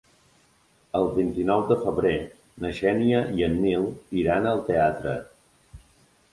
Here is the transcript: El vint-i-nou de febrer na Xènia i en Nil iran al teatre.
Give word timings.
El 0.99 1.09
vint-i-nou 1.17 1.65
de 1.73 1.77
febrer 1.83 2.15
na 2.65 2.73
Xènia 2.79 3.21
i 3.43 3.47
en 3.51 3.61
Nil 3.69 3.87
iran 4.25 4.51
al 4.57 4.67
teatre. 4.73 5.17